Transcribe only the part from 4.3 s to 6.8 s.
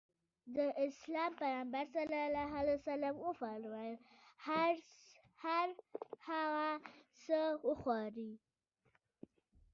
هر هغه